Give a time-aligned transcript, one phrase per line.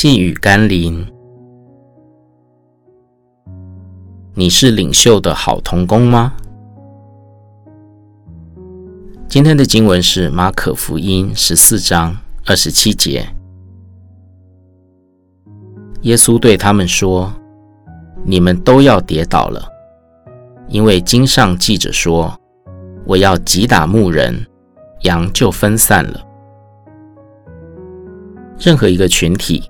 [0.00, 1.04] 细语甘霖，
[4.32, 6.32] 你是领袖的好同工吗？
[9.28, 12.16] 今天的经文是马可福音十四章
[12.46, 13.28] 二十七节。
[16.02, 17.32] 耶稣对他们说
[18.24, 19.68] ：“你们都要跌倒了，
[20.68, 22.32] 因为经上记着说，
[23.04, 24.46] 我要击打牧人，
[25.00, 26.24] 羊就分散了。”
[28.60, 29.68] 任何一个群体。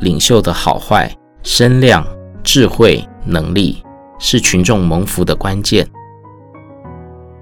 [0.00, 1.10] 领袖的好坏、
[1.42, 2.06] 身量、
[2.42, 3.82] 智慧、能力，
[4.18, 5.86] 是群众蒙福的关键。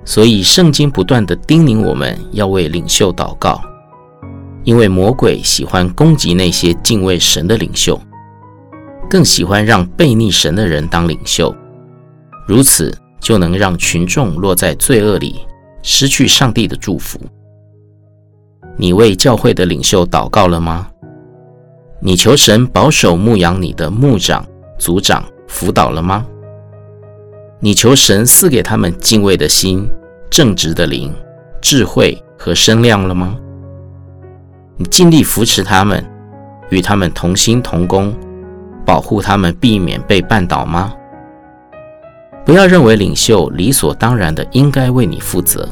[0.05, 3.61] 所以，圣经不断地叮咛我们要为领袖祷告，
[4.63, 7.99] 因为魔鬼喜欢攻击那些敬畏神的领袖，
[9.09, 11.55] 更喜欢让悖逆神的人当领袖，
[12.47, 15.41] 如此就能让群众落在罪恶里，
[15.83, 17.19] 失去上帝的祝福。
[18.77, 20.91] 你为教会的领袖祷告了吗？
[22.07, 24.47] 你求神保守牧养你的牧长、
[24.79, 26.27] 族长辅导了吗？
[27.61, 29.89] 你求神赐给他们敬畏的心、
[30.29, 31.11] 正直的灵、
[31.63, 33.39] 智慧和声量了吗？
[34.77, 36.05] 你尽力扶持他们，
[36.69, 38.15] 与他们同心同工，
[38.85, 40.93] 保护他们，避免被绊倒吗？
[42.45, 45.67] 不要认为领袖理所当然的应该为你负责，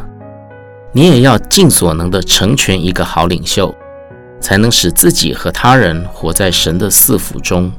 [0.93, 3.75] 你也要尽所能的成全一个好领袖。
[4.43, 7.73] 才能使自己和他人活在神的赐福中。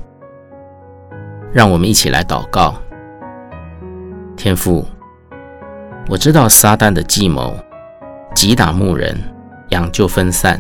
[1.52, 2.74] 让我们一起来祷告。
[4.36, 4.86] 天父，
[6.08, 7.54] 我知道撒旦的计谋，
[8.34, 9.16] 击打牧人，
[9.70, 10.60] 羊就分散。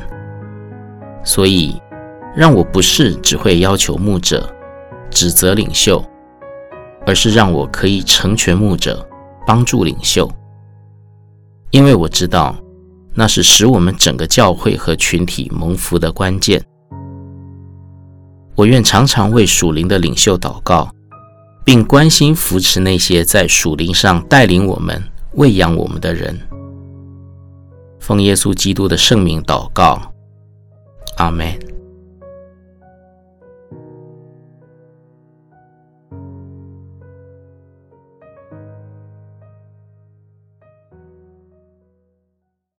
[1.24, 1.82] 所以，
[2.36, 4.48] 让我不是只会要求牧者，
[5.10, 6.04] 指责领袖，
[7.08, 9.08] 而是让我可以成全牧者，
[9.48, 10.30] 帮助领袖。
[11.72, 12.56] 因为我知道。
[13.16, 16.64] 那是使我们整个教会和群体蒙福的关键。
[18.56, 20.90] 我愿常常为属灵的领袖祷告，
[21.64, 25.02] 并关心扶持那些在属灵上带领我们、
[25.34, 26.40] 喂养我们的人。
[28.00, 30.14] 奉耶稣基督的圣名祷告，
[31.18, 31.58] 阿门。